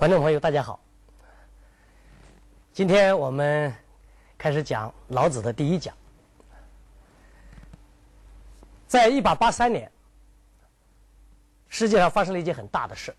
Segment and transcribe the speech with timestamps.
[0.00, 0.80] 观众朋友，大家好。
[2.72, 3.70] 今天我们
[4.38, 5.94] 开始讲老子的第一讲。
[8.88, 9.92] 在一八八三年，
[11.68, 13.14] 世界上发生了一件很大的事。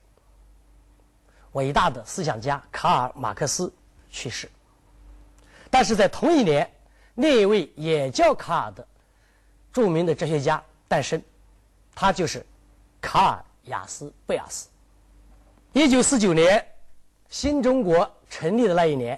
[1.52, 3.72] 伟大的思想家卡尔·马克思
[4.10, 4.50] 去世。
[5.70, 6.68] 但是在同一年，
[7.14, 8.88] 另一位也叫卡尔的
[9.72, 11.22] 著名的哲学家诞生，
[11.94, 12.44] 他就是
[13.00, 14.68] 卡尔·雅斯·贝尔斯。
[15.74, 16.66] 一九四九年，
[17.30, 19.18] 新中国成立的那一年，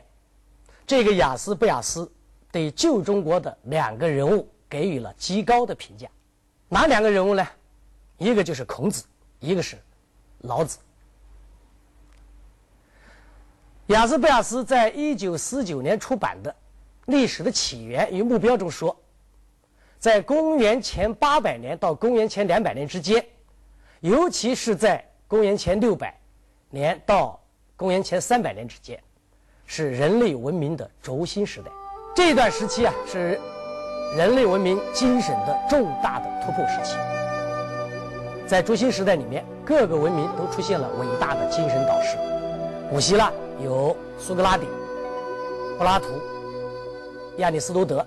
[0.86, 2.12] 这个雅斯·贝亚斯
[2.52, 6.08] 对旧中国的两个人物给予了极高的评价。
[6.70, 7.48] 哪两个人物呢？
[8.20, 9.04] 一个就是孔子，
[9.40, 9.76] 一个是
[10.42, 10.78] 老子。
[13.88, 16.52] 雅斯贝亚斯在一九四九年出版的
[17.08, 18.96] 《历史的起源与目标》中说，
[19.98, 23.26] 在公元前八百年到公元前两百年之间，
[24.02, 26.16] 尤其是在公元前六百
[26.74, 27.40] 年到
[27.78, 29.00] 公元前三百年之间，
[29.68, 31.70] 是人类文明的轴心时代。
[32.16, 33.40] 这段时期啊，是。
[34.18, 36.98] 人类文明精神的重大的突破时期，
[38.46, 42.16] 在轴心时代里面，各个文明都出现了伟大的精神导师。
[42.92, 43.32] 古希腊
[43.64, 44.68] 有苏格拉底、
[45.80, 46.10] 柏拉图、
[47.38, 48.06] 亚里士多德；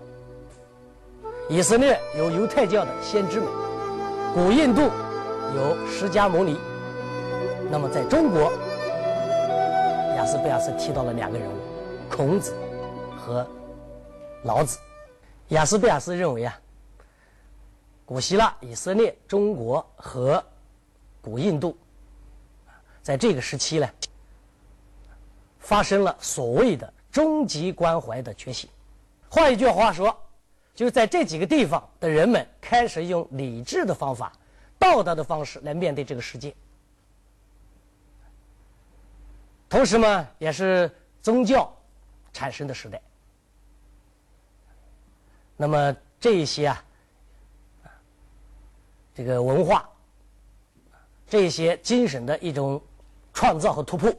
[1.49, 3.49] 以色列有犹太教的先知们；
[4.33, 4.83] 古印度
[5.57, 6.57] 有释迦牟尼。
[7.69, 8.53] 那么，在中国，
[10.17, 11.55] 雅斯贝亚斯提到了两个人物：
[12.09, 12.55] 孔子
[13.17, 13.47] 和
[14.45, 14.79] 老子。
[15.49, 16.59] 雅斯贝亚斯认为啊，
[18.05, 20.43] 古希腊、以色列、中国和
[21.21, 21.77] 古印度，
[23.03, 23.89] 在这个时期呢，
[25.59, 28.71] 发生了所谓的终极关怀的觉醒。
[29.29, 30.17] 换一句话说，
[30.75, 34.33] 就是在这几个地方的人们开始用理智的方法、
[34.79, 36.55] 道德的方式来面对这个世界。
[39.69, 41.75] 同时嘛，也是宗教
[42.33, 43.01] 产生的时代。
[45.57, 46.85] 那么这一些啊，
[49.15, 49.89] 这个文化，
[51.27, 52.81] 这些精神的一种
[53.33, 54.13] 创造和突破，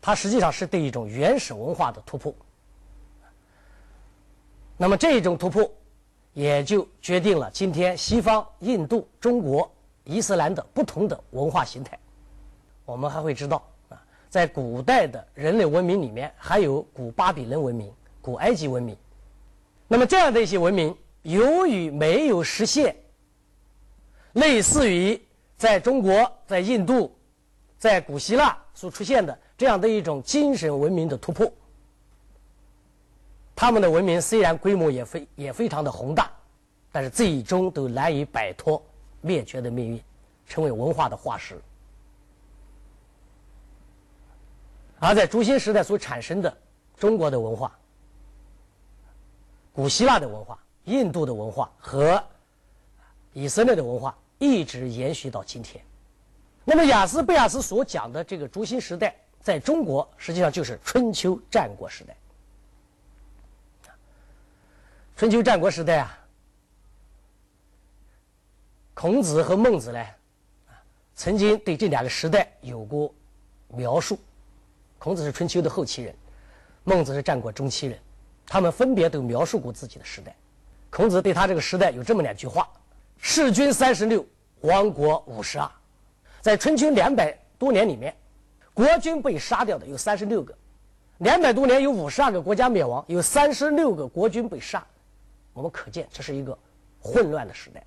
[0.00, 2.34] 它实际上是对一种原始文化的突破。
[4.76, 5.70] 那么这一种突破，
[6.32, 9.70] 也就决定了今天西方、印度、中国、
[10.04, 11.98] 伊斯兰的不同的文化形态。
[12.84, 13.62] 我们还会知道，
[14.32, 18.96] 在古代的人类文明里面，还有古巴比伦文明、古埃及文明。
[19.86, 22.96] 那么这样的一些文明，由于没有实现
[24.32, 25.20] 类似于
[25.58, 27.14] 在中国、在印度、
[27.76, 31.52] 在古希腊所出现的这样的一种精神文明的突破，
[33.54, 36.32] 他们的文明虽然规模也非也非常的宏大，
[36.90, 38.82] 但是最终都难以摆脱
[39.20, 40.02] 灭绝的命运，
[40.46, 41.60] 成为文化的化石。
[45.04, 46.56] 而在朱熹时代所产生的
[46.96, 47.76] 中国的文化。
[49.72, 52.22] 古希腊的文化、印度的文化和
[53.32, 55.84] 以色列的文化一直延续到今天。
[56.64, 62.16] 那么，雅斯贝亚斯所讲的这个竹心时代，在中国实际上就是春秋战国时代。
[65.16, 66.16] 春秋战国时代啊，
[68.94, 70.06] 孔子和孟子呢，
[71.16, 73.12] 曾经对这两个时代有过
[73.66, 74.16] 描述。
[75.02, 76.14] 孔子是春秋的后期人，
[76.84, 77.98] 孟子是战国中期人。
[78.46, 80.32] 他们分别都描述过自己的时代。
[80.90, 82.70] 孔子对他这个时代有这么两句话
[83.18, 84.24] ：“弑君三十六，
[84.60, 85.68] 亡国五十二。”
[86.40, 88.14] 在春秋两百多年里面，
[88.72, 90.56] 国君被杀掉的有三十六个，
[91.18, 94.86] 两百多年有五十二个国家灭亡，有三十六个国君被杀。
[95.52, 96.56] 我们可见这是一个
[97.00, 97.82] 混乱的时代。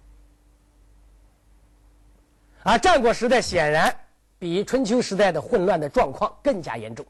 [2.63, 3.95] 而战国时代显然
[4.45, 7.03] 比春秋时代的混乱的状况更加严重。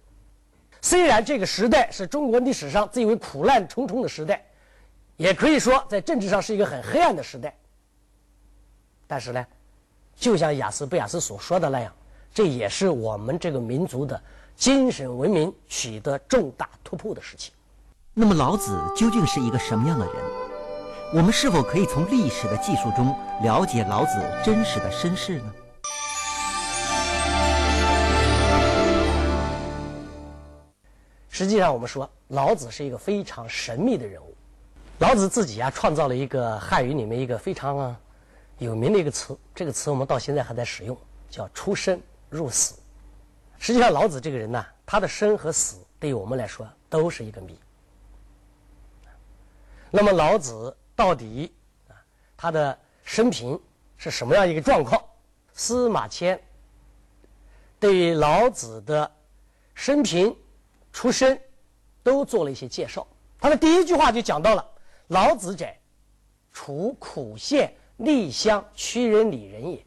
[0.81, 4.41] 虽然这个时代是中国历史上最为苦难重重的时代，
[5.17, 7.53] 也可以说在政治上是一个很黑暗的时代。
[9.05, 9.45] 但是呢，
[10.15, 11.93] 就像雅斯贝亚斯所说的那样，
[12.33, 14.17] 这也是我们这个民族的
[14.55, 17.53] 精神文明取得重大突破的事情。
[18.13, 20.15] 那么，老子究竟是一个什么样的人？
[21.13, 23.13] 我们是否可以从历史的记述中
[23.43, 25.53] 了解老子真实的身世呢？
[31.37, 34.33] 实际上，我们说老子是一个非常神秘的人物。
[34.99, 37.93] 老子自己啊，创造了一个汉语里面一个非常
[38.57, 40.97] 有名的一个词，这个词我们到现在还在使用，
[41.29, 42.75] 叫“出生入死”。
[43.59, 47.59] 实际上，老子这个人呢，他的生和死对于我们来说都是一个谜。
[49.91, 51.51] 那么，老子到底
[51.89, 51.99] 啊，
[52.37, 53.59] 他的生平
[53.97, 55.03] 是什么样一个状况？
[55.53, 56.41] 司马迁
[57.77, 59.11] 对于老子的
[59.73, 60.33] 生平、
[60.95, 61.37] 出身
[62.03, 63.05] 都做了一些介绍。
[63.37, 64.65] 他的第一句话就讲到了
[65.09, 65.67] ：“老子者，
[66.53, 69.85] 楚苦县厉乡曲人里人也。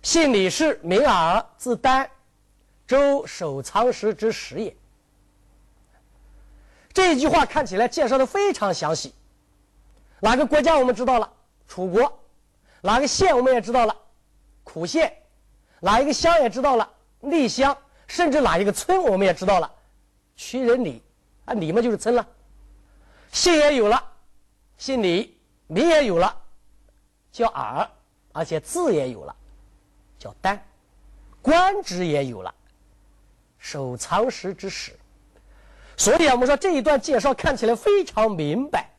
[0.00, 2.08] 姓李氏，名耳，字丹，
[2.86, 4.74] 周守仓时之始也。”
[6.94, 9.14] 这一句话看起来介绍的非常详细。
[10.20, 11.30] 哪个国家我们知道了？
[11.68, 12.18] 楚国。
[12.80, 13.94] 哪个县我们也知道了？
[14.64, 15.14] 苦县。
[15.80, 16.90] 哪一个乡也知道了？
[17.20, 17.76] 厉乡。
[18.10, 19.72] 甚至哪一个村我们也知道了？
[20.34, 21.00] 屈人里。
[21.44, 22.26] 啊，里嘛就是村了。
[23.30, 24.02] 姓也有了，
[24.76, 25.32] 姓李；
[25.68, 26.36] 名也有了，
[27.30, 27.88] 叫耳；
[28.32, 29.34] 而且字也有了，
[30.18, 30.58] 叫丹；
[31.40, 32.52] 官职也有了，
[33.58, 34.98] 守藏时之始。
[35.96, 38.90] 所以啊，我们说这一段介绍看起来非常明白，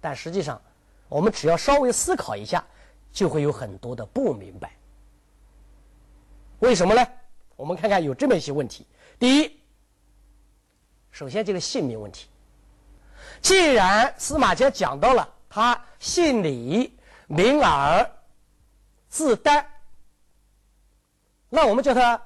[0.00, 0.62] 但实际上，
[1.08, 2.64] 我们只要稍微思考一下，
[3.12, 4.70] 就会有很多的不明白。
[6.60, 7.04] 为什么呢？
[7.62, 8.84] 我们看看有这么一些问题。
[9.20, 9.60] 第一，
[11.12, 12.26] 首先这个姓名问题。
[13.40, 16.92] 既然司马迁讲到了他姓李，
[17.28, 18.10] 名耳，
[19.08, 19.64] 字丹，
[21.48, 22.20] 那我们叫他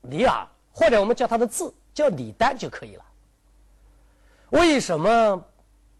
[0.00, 1.70] 李耳，或者我们叫他的字。
[1.92, 3.04] 叫李丹就可以了。
[4.48, 5.44] 为什么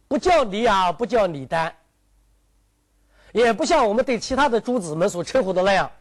[0.08, 1.76] 不叫李耳，不叫李丹？
[3.32, 5.92] 也不像我们对其他的诸子们所称呼的那样，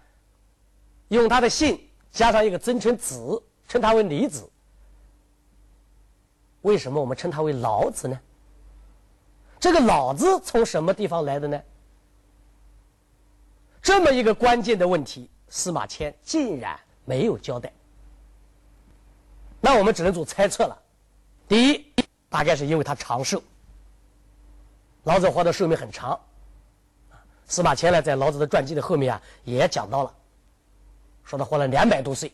[1.09, 4.49] 用他的姓加上一个尊称子，称他为李子。
[6.61, 8.19] 为什么我们称他为老子呢？
[9.59, 11.61] 这个“老”子从什么地方来的呢？
[13.81, 17.71] 这么一个关键的问题，司马迁竟然没有交代。
[19.59, 20.81] 那我们只能做猜测了。
[21.47, 21.93] 第一，
[22.29, 23.41] 大概是因为他长寿。
[25.03, 26.19] 老子活的寿命很长。
[27.45, 30.15] 司马迁呢，在老子的传记的后面啊，也讲到了，
[31.23, 32.31] 说他活了两百多岁。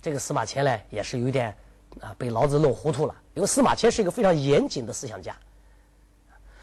[0.00, 1.56] 这个司马迁呢，也是有点
[2.00, 3.14] 啊，被老子弄糊涂了。
[3.34, 5.36] 因为司马迁是一个非常严谨的思想家，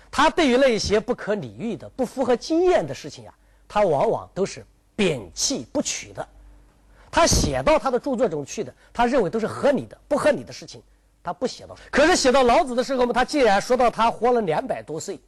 [0.10, 3.34] 他对于那些不可理喻的、不符合经验的事情啊，
[3.68, 4.66] 他往往都是
[4.96, 6.26] 摒弃不取的。
[7.10, 10.82] 他写到他的著作中去的，他认为都是合理的，不合理的事情，
[11.22, 11.76] 他不写到。
[11.92, 15.20] 可是写到老子的时候嘛，他既然说到他活了两百多岁，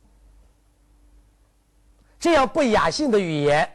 [2.20, 3.70] 这样不雅兴的语言，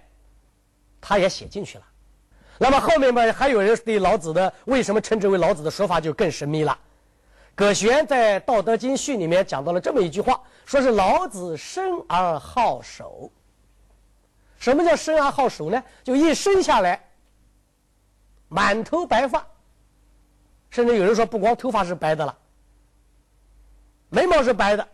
[1.02, 1.84] 他也写进去了。
[2.58, 6.76] 那么后面嘛，还有人对老子的为什么称之为老子的说法就更神秘了。
[7.54, 13.30] 葛玄在《道德经序》里面讲到了这么一句话，说是老子生而好守。
[14.58, 15.82] 什么叫生而好守呢？
[16.02, 17.00] 就一生下来。
[18.48, 19.46] 满头白发，
[20.70, 22.36] 甚至有人说不光头发是白的了，
[24.08, 24.88] 眉毛是白的，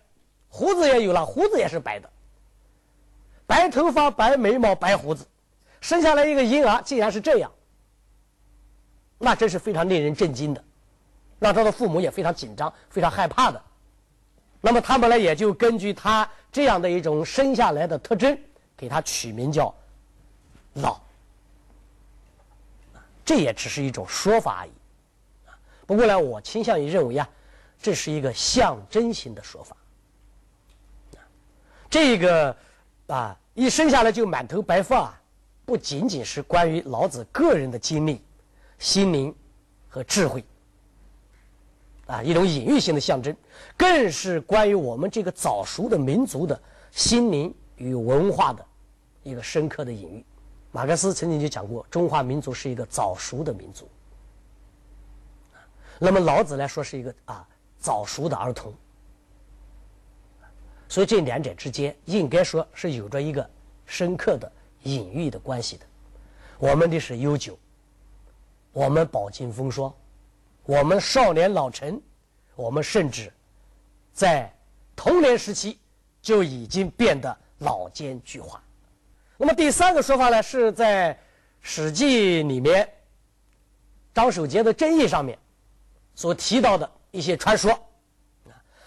[0.48, 2.10] 胡子也有了，胡子也是白的。
[3.46, 5.26] 白头发、白眉毛、白胡子，
[5.84, 7.52] 生下来一个婴儿竟然是这样，
[9.18, 10.64] 那真是非常令人震惊的，
[11.38, 13.62] 让他的父母也非常紧张、非常害怕的。
[14.62, 18.34] 那么他们呢，也就根据他这样的一种生下来的特征，
[18.74, 19.74] 给他取名叫
[20.72, 20.98] 老。
[23.22, 24.70] 这也只是一种说法而已，
[25.86, 27.28] 不过呢，我倾向于认为啊，
[27.78, 29.76] 这是一个象征性的说法。
[31.90, 32.56] 这个
[33.06, 35.14] 啊，一生下来就满头白发，
[35.64, 38.20] 不仅仅是关于老子个人的经历、
[38.78, 39.34] 心灵
[39.88, 40.44] 和智慧，
[42.06, 43.34] 啊，一种隐喻性的象征，
[43.76, 48.64] 更是关于我们这个早熟的民族的心灵与文化的
[49.22, 50.24] 一个深刻的隐喻。
[50.70, 53.88] 马克思曾经就讲过，中华民族是一个早熟的民族。
[55.98, 58.74] 那么老子来说是一个啊早熟的儿童，
[60.88, 63.48] 所以这两者之间应该说是有着一个
[63.86, 64.50] 深刻的
[64.84, 65.84] 隐喻的关系的。
[66.58, 67.58] 我们的是悠久，
[68.72, 69.92] 我们饱经风霜，
[70.64, 72.00] 我们少年老成，
[72.54, 73.30] 我们甚至
[74.12, 74.50] 在
[74.96, 75.78] 童年时期
[76.22, 78.56] 就已经变得老奸巨猾。
[79.36, 81.12] 那么第三个说法呢，是在
[81.60, 82.88] 《史记》里面
[84.14, 85.36] 张守节的《正义》上面
[86.14, 87.78] 所提到的一些传说。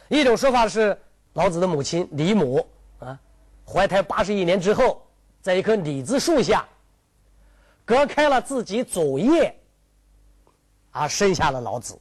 [0.09, 0.97] 一种说法是
[1.33, 2.65] 老子的母亲李母
[2.99, 3.19] 啊，
[3.65, 5.05] 怀胎八十一年之后，
[5.41, 6.67] 在一棵李子树下
[7.85, 9.53] 隔开了自己左腋，
[10.91, 11.97] 而生下了老子。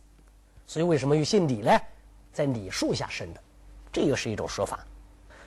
[0.67, 1.81] 所以为什么又姓李呢？
[2.33, 3.41] 在李树下生的，
[3.93, 4.85] 这又是一种说法。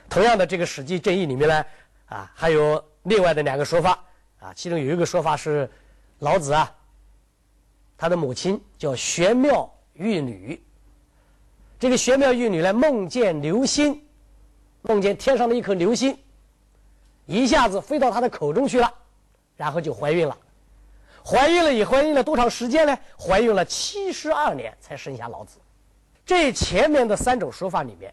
[0.10, 1.66] 同样的，这个《史记·正义》里面呢，
[2.08, 2.84] 啊，还有。
[3.04, 3.98] 另外的两个说法
[4.40, 5.68] 啊，其中有一个说法是，
[6.20, 6.70] 老子啊，
[7.98, 10.62] 他的母亲叫玄妙玉女。
[11.80, 14.06] 这个玄妙玉女呢，梦见流星，
[14.82, 16.16] 梦见天上的一颗流星，
[17.30, 18.92] 一下子飞到她的口中去了，
[19.56, 20.36] 然后就怀孕了。
[21.24, 22.98] 怀孕了也怀孕了多长时间呢？
[23.20, 25.60] 怀孕了七十二年才生下老子。
[26.26, 28.12] 这前面的三种说法里面，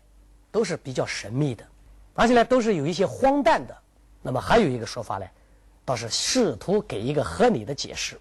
[0.51, 1.65] 都是比较神秘的，
[2.13, 3.75] 而且呢都是有一些荒诞的。
[4.21, 5.27] 那么还有一个说法呢，
[5.83, 8.21] 倒是试图给一个合理的解释。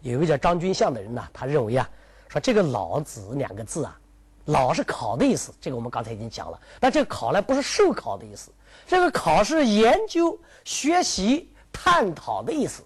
[0.00, 1.86] 有一个叫张君相的人呢，他认为啊，
[2.28, 4.00] 说这个“老子”两个字啊
[4.46, 6.58] ，“老”是考的意思，这个我们刚才已经讲了。
[6.78, 8.50] 但这个“考”呢，不是受考的意思，
[8.90, 12.82] 这个“考”是研究、学习、探讨的意思。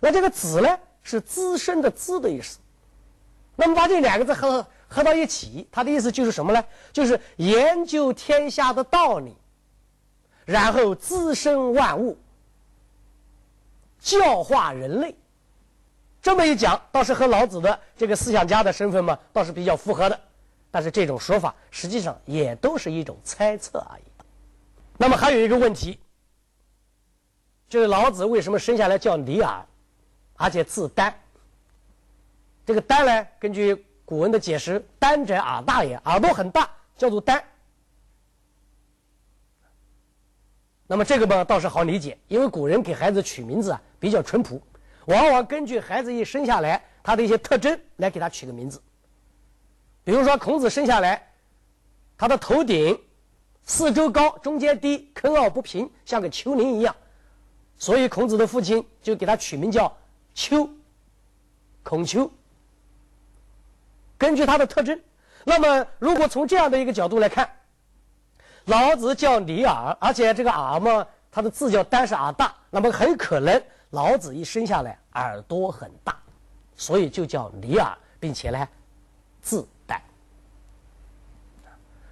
[0.00, 2.58] 那这个“子”呢，是资深的“资”的意思。
[3.56, 6.62] 那么把这两个字合合到一起，它的意思就是什么呢？
[6.92, 9.34] 就是研究天下的道理，
[10.44, 12.18] 然后滋生万物，
[13.98, 15.16] 教化人类。
[16.20, 20.20] 这么一讲，倒是和老子的这个思想家的身份嘛，倒是比较符合的。
[20.70, 24.02] 但是这种说法实际上也都是一种猜测而已。
[25.02, 25.98] 那么还有一个问题，
[27.68, 29.66] 就是老子为什么生下来叫李耳，
[30.34, 31.12] 而且字丹？
[32.64, 37.42] 这个丹呢，根据古文的解释，丹者耳大也，耳朵很大，叫做丹。
[40.86, 44.62] 那么这个嘛，倒是好理解，因为古人给孩子取名字啊，比较淳朴。
[45.06, 48.80] 往往根据孩子一生下来他的一些特征来给他取个名字。
[50.04, 51.28] 比如说孔子生下来，
[52.16, 52.96] 他的头顶
[53.64, 56.94] 四周高，中间低，坑凹不平，像个丘陵一样，
[57.78, 59.96] 所以孔子的父亲就给他取名叫
[60.34, 60.68] 丘，
[61.82, 62.30] 孔丘。
[64.18, 65.00] 根据他的特征，
[65.44, 67.50] 那么如果从这样的一个角度来看，
[68.66, 73.60] 老子叫李耳，而且这个耳嘛，他的字叫单是耳大，那么很可能。
[73.90, 76.16] 老子一生下来耳朵很大，
[76.76, 78.68] 所以就叫李耳，并且呢，
[79.42, 79.66] 字。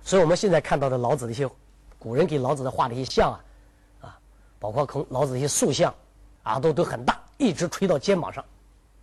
[0.02, 1.48] 所以我们现在看到的老子的一些
[1.98, 3.40] 古人给老子的画的一些像啊，
[4.00, 4.18] 啊，
[4.58, 5.94] 包括孔老子的一些塑像，
[6.44, 8.44] 耳朵都很大，一直垂到肩膀上。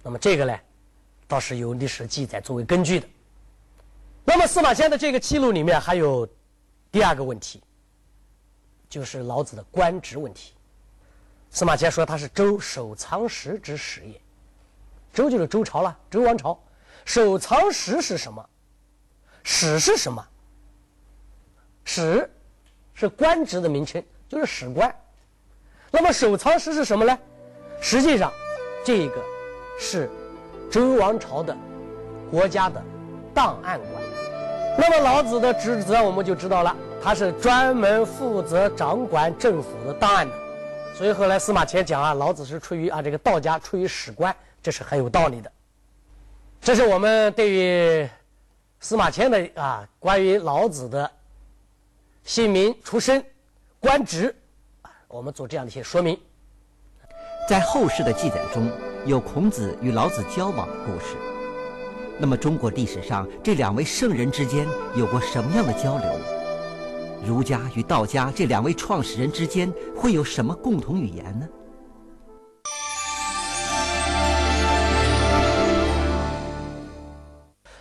[0.04, 0.58] 那么这个呢，
[1.27, 3.08] 倒是有历史记载作为根据的。
[4.25, 6.27] 那么司马迁的这个记录里面还有
[6.92, 7.62] 第二个问题，
[8.89, 10.54] 就是老子的官职问题。
[11.50, 14.20] 司马迁说他是周守藏史之始也，
[15.13, 16.60] 周就是周朝了，周王朝。
[17.06, 18.46] 守藏史是什么？
[19.44, 20.27] 史是什么？
[21.89, 22.29] 史
[22.94, 24.94] 是官职的名称，就是史官。
[25.89, 27.17] 那么守藏史是什么呢？
[27.79, 28.29] 实际上，
[28.84, 29.24] 这个
[29.79, 30.10] 是
[30.70, 31.56] 周王朝的
[32.29, 32.84] 国家的
[33.34, 34.03] 档案馆。
[34.77, 40.36] 那么老子的职责我们就知道了，他是专门负责掌管政府的档案的。
[40.94, 45.50] 所以后来司马迁讲啊，老子是出于啊这个道家，出于史官，这是很有道理的。
[46.60, 48.10] 这是我们对于
[48.82, 51.10] 司马迁的啊关于老子的
[52.27, 53.24] 姓名、出身、
[53.79, 54.36] 官职，
[55.07, 56.19] 我们做这样的一些说明。
[57.48, 58.69] 在后世的记载中
[59.05, 61.15] 有孔子与老子交往的故事，
[62.19, 66.19] 那么中国历史上这两位圣人之间有过什么样的交流？
[67.25, 71.48] 儒家与道家这两位创始人之间会有什么共同语言呢？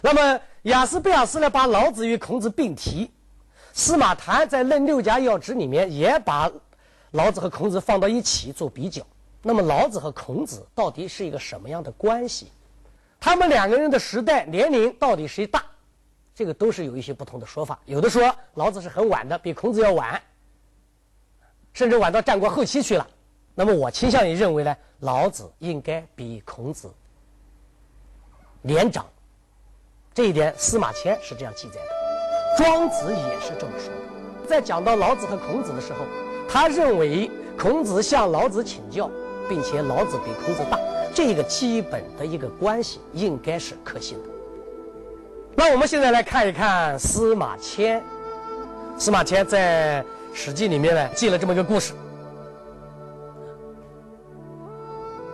[0.00, 3.10] 那么雅斯贝尔斯呢，把老子与孔子并提；
[3.76, 6.50] 司马谈在《论六家要旨》里面也把
[7.10, 9.06] 老子和孔子放到一起做比较。
[9.42, 12.50] 那么老子和孔子到底是一个什么样的关系？
[13.20, 15.62] 他们两个人的时代年龄到底谁大？
[16.34, 20.18] 这个都是有一些不同的说法，有的说老子是很晚的，比孔子要晚，
[21.74, 23.06] 甚至晚到战国后期去了。
[23.54, 26.90] 那么我倾向于认为呢，老子应该比孔子
[28.62, 29.04] 年长。
[30.14, 32.05] 这一点司马迁是这样记载的，
[32.56, 34.48] 庄子也是这么说的。
[34.48, 35.98] 在讲到老子和孔子的时候，
[36.48, 39.10] 他认为孔子向老子请教，
[39.48, 40.78] 并且老子比孔子大，
[41.12, 44.24] 这个基本的一个关系应该是可信的。
[45.54, 48.02] 那我们现在来看一看司马迁。
[48.98, 51.92] 司马迁在《史记》里面呢记了这么一个故事。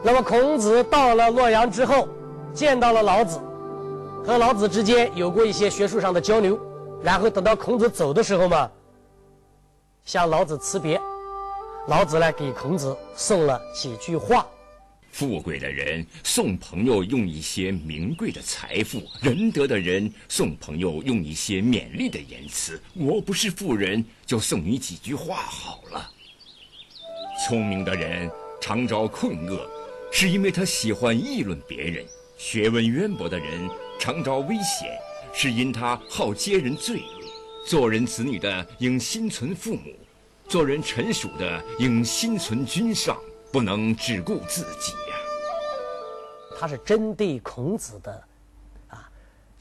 [0.03, 2.09] 那么孔子到了洛阳之后，
[2.53, 3.39] 见到了老子，
[4.27, 6.59] 和老子之间有过一些学术上的交流。
[7.03, 8.71] 然后等到孔子走的时候嘛，
[10.05, 11.01] 向老子辞别，
[11.89, 14.47] 老子呢给孔子送了几句话。
[15.11, 22.81] 富贵的人送朋友用一些名贵的财富，仁德的人送朋友用一些勉励的言辞。
[22.95, 26.09] 我不是富人，就送你几句话好了。
[27.47, 29.69] 聪明的人常遭困厄，
[30.11, 32.07] 是因为他喜欢议论别人；
[32.39, 33.69] 学问渊博的人
[33.99, 34.99] 常遭危险，
[35.33, 37.23] 是因他好揭人罪恶。
[37.65, 39.95] 做人子女的应心存父母，
[40.49, 43.17] 做人臣属的应心存君上，
[43.53, 45.17] 不能只顾自己呀。
[46.59, 48.25] 他是针对孔子的，
[48.89, 49.09] 啊，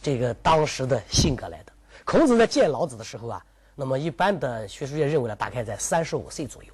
[0.01, 1.71] 这个当时的性格来的。
[2.03, 6.73] 孔子在见老子的时候啊，那么一般的学术界认为呢，大概在三十五岁左右，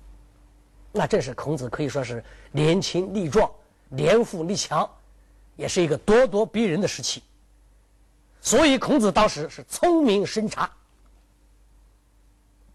[0.93, 2.23] 那正是孔子可以说是
[2.53, 3.51] 年轻力壮、
[3.89, 4.89] 年富力强，
[5.57, 7.21] 也是一个咄咄逼人的时期。
[8.47, 10.71] 所以孔子当时是聪明深察，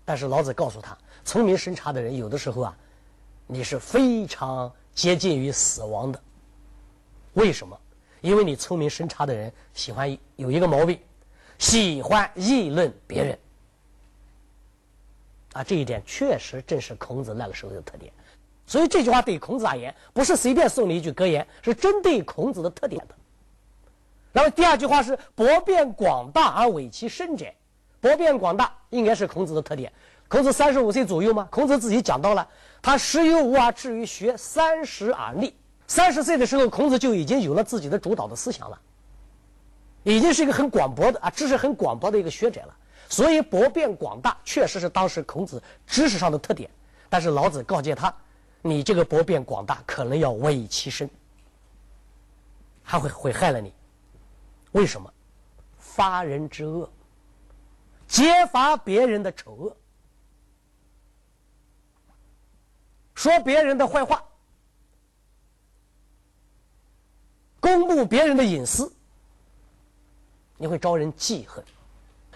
[0.04, 2.76] 但是老子告诉他，聪明深察的人有的时候啊，
[3.46, 6.22] 你是非常接近于死亡的。
[7.32, 7.74] 为什么？
[8.20, 11.00] 因为你聪明深察的人喜欢有一个毛病，
[11.56, 13.38] 喜欢议论别人。
[15.54, 18.12] 啊，这一点确实正是孔子那个时候的特点。
[18.66, 23.14] 所以这句话对孔子而言，不是随便送你一句格言，是针对孔子的特点的。
[24.32, 27.46] 然后第二句话是“博辩广大而委其身者”，
[28.00, 29.92] 博辩广大应该是孔子的特点。
[30.28, 32.48] 孔子三十五岁左右嘛，孔子自己讲到了，
[32.80, 35.54] 他十有五而志于学，三十而立。
[35.86, 38.80] 三十岁的时候，孔子就已经有了自己的主导的思想了，
[40.04, 42.74] 已经是一个很广博的啊，知识很广博的一个学者了。
[43.10, 46.70] 所以博辩广大确实是当时孔子知识上的特点。
[47.10, 48.14] 但是老子告诫他，
[48.62, 51.10] 你这个博辩广大可能要委其身，
[52.82, 53.70] 还会会害了你。
[54.72, 55.12] 为什么？
[55.78, 56.90] 发人之恶，
[58.08, 59.76] 揭发别人的丑恶，
[63.14, 64.24] 说别人的坏话，
[67.60, 68.90] 公布别人的隐私，
[70.56, 71.62] 你会招人记恨。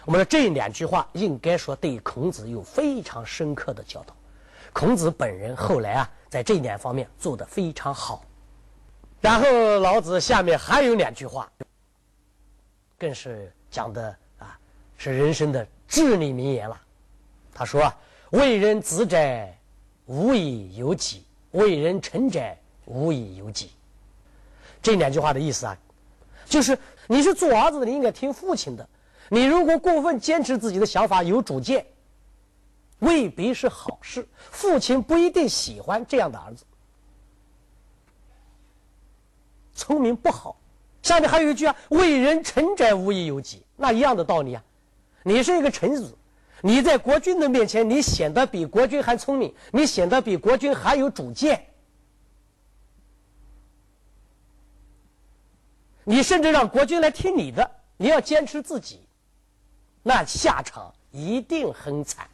[0.05, 4.15] 我们说这两句话，应该说对孔子有非常深刻的教导。
[4.75, 8.23] 孔子本人后来啊，在这两方面做得非常好。
[9.23, 11.51] 然后老子下面还有两句话。
[12.99, 14.59] 更是讲的啊，
[14.97, 16.81] 是人生的至理名言了。
[17.55, 17.93] 他说
[18.33, 19.17] ：“为人子者，
[20.07, 21.23] 无以有己；
[21.53, 22.41] 为人臣者，
[22.85, 23.71] 无以有己。”
[24.83, 25.77] 这两句话的意思啊，
[26.45, 28.89] 就是你是做儿子的，你应该听父亲的。
[29.29, 31.85] 你如果过分坚持自己的想法，有主见，
[33.01, 34.27] 未必是好事。
[34.51, 36.65] 父亲不一定喜欢这样的儿子。
[39.75, 40.57] 聪明不好。
[41.07, 44.65] 下面还有一句啊，“为人臣者，无以有己。”那一样的道理啊。
[45.23, 46.13] 你是一个臣子，
[46.63, 51.65] 你在国君的面前，你显得比国君还聪明，你显得比国君还有主见，
[56.03, 59.07] 你甚至让国君来听你的，你要坚持自己，
[60.03, 62.27] 那下场一定很惨。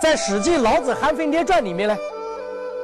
[0.00, 1.96] 在《史记·老子韩非列传》里面呢，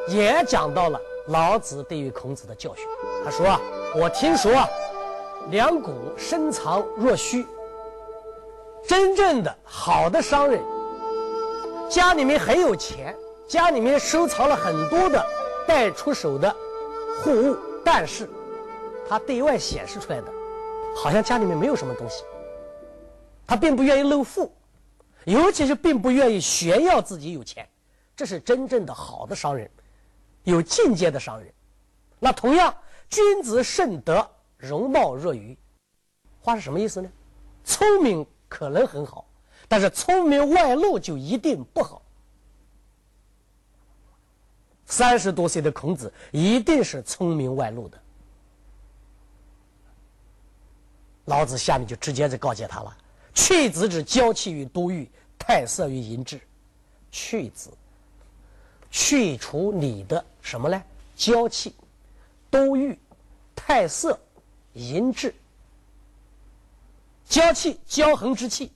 [0.09, 2.85] 也讲到了老子对于孔子的教训。
[3.25, 3.61] 他说啊。
[3.95, 4.69] 我听说啊，
[5.51, 7.47] 两股深藏若虚。
[8.87, 10.63] 真正的好的商人，
[11.89, 13.17] 家里面很有钱，
[13.49, 15.25] 家里面收藏了很多的
[15.67, 16.55] 带出手的
[17.23, 18.29] 货物，但是
[19.09, 20.31] 他对外显示出来的，
[20.95, 22.23] 好像家里面没有什么东西。
[23.47, 24.53] 他并不愿意露富，
[25.25, 27.67] 尤其是并不愿意炫耀自己有钱。
[28.15, 29.71] 这是真正的好的商人，
[30.45, 31.51] 有境界的商人。
[32.19, 32.75] 那同样。
[33.09, 35.57] 君子慎德，容貌若愚。
[36.41, 37.11] 话是什么意思呢？
[37.65, 39.27] 聪明可能很好，
[39.67, 42.01] 但是聪明外露就一定不好。
[44.87, 48.01] 三十多岁的孔子一定是聪明外露的。
[51.27, 52.97] 老子下面就直接就告诫他了：
[53.35, 55.07] 去子之娇气于多欲，
[55.39, 56.41] 太色于淫志。
[57.11, 57.71] 去子，
[58.91, 60.83] 去除你的什么呢？
[61.17, 61.75] 娇气。
[62.51, 62.99] 都欲
[63.55, 64.19] 太色
[64.73, 65.35] 淫志，
[67.25, 68.73] 娇气骄横之气，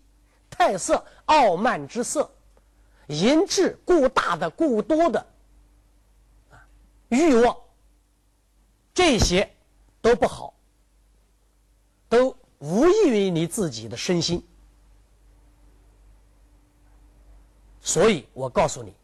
[0.51, 2.31] 太色傲慢之色，
[3.07, 5.27] 淫志过大的过多的
[7.09, 7.57] 欲望，
[8.93, 9.55] 这些
[10.01, 10.55] 都不好，
[12.09, 14.45] 都无益于你自己的身心。
[17.81, 18.95] 所以我告诉你，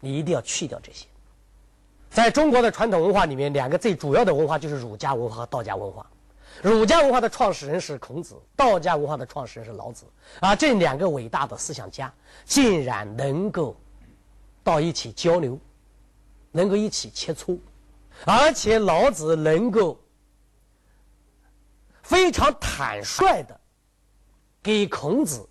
[0.00, 1.06] 你一定要去掉这些。
[2.10, 6.04] 在中国的传统文化里面，两个最主要的文化就是儒家文化和道家文化。
[6.62, 10.04] 儒家文化的创始人是孔子，道家文化的创始人是老子。
[10.40, 12.12] 啊，这两个伟大的思想家
[12.44, 13.76] 竟然能够
[14.64, 15.56] 到一起交流，
[16.50, 17.56] 能够一起切磋，
[18.24, 20.00] 而且老子能够
[22.02, 23.60] 非常坦率的
[24.60, 25.48] 给孔子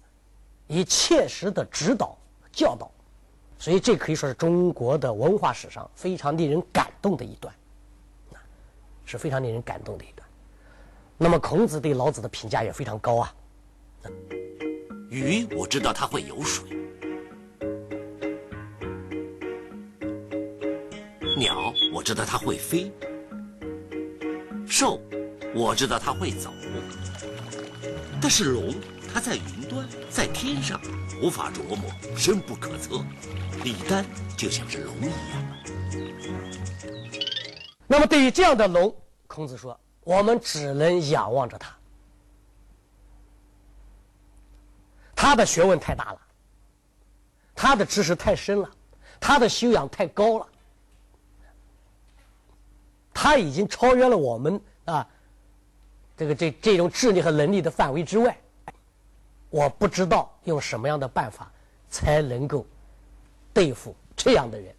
[0.66, 2.18] 以切实的指导
[2.52, 2.92] 教导。
[3.60, 7.54] 所以，这可以说是中国的文化史上非常令人感动的一段，
[9.04, 10.28] 是非常令人感动的一段。
[11.18, 13.34] 那么，孔子对老子的评价也非常高啊。
[15.10, 16.66] 鱼，我知道它会游水；
[21.36, 22.92] 鸟，我知道它会飞；
[24.68, 25.00] 兽，
[25.56, 26.52] 我知道它会走，
[28.20, 28.74] 但是龙，
[29.14, 30.82] 它在云端，在天上，
[31.22, 33.04] 无法琢磨，深不可测。
[33.64, 35.44] 李丹就像是龙一样。
[37.88, 38.94] 那么对于这样的龙，
[39.28, 41.74] 孔子说，我们只能仰望着他。
[45.16, 46.20] 他的学问太大了，
[47.56, 48.70] 他的知识太深了，
[49.20, 50.48] 他的修养太高了，
[53.14, 55.08] 他已经超越了我们啊，
[56.18, 58.36] 这个这这种智力和能力的范围之外。
[59.50, 61.50] 我不知道用什么样的办法
[61.90, 62.66] 才能够
[63.54, 64.76] 对付这样的人。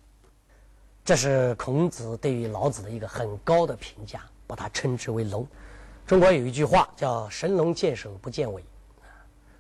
[1.02, 5.46] 这是孔子对于老子的一个很高的评价，把他称之为龙。
[6.06, 8.62] 中国有一句话叫“神龙见首不见尾”。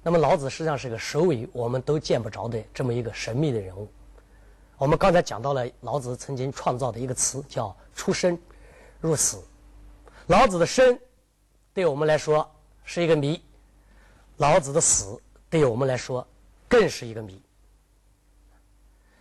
[0.02, 3.88] 那么老子实际上是个首尾我们都见不着的这么一个神秘的人物。
[4.76, 8.38] 我们刚才讲到了老子曾经创造的一个词叫“出生
[9.00, 9.42] 入死”。
[10.28, 10.98] 老子的生
[11.78, 12.50] 对我们来说
[12.82, 13.40] 是一个谜，
[14.38, 15.16] 老子的死
[15.48, 16.26] 对我们来说
[16.66, 17.40] 更是一个谜。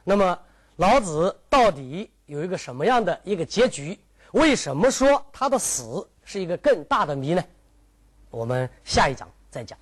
[0.04, 0.40] 那么
[0.78, 4.00] 老子到底有一个什么样的一个结局？
[4.32, 7.44] 为什么说他的死是一个更大的谜呢？
[8.32, 9.78] 我们下一讲再讲。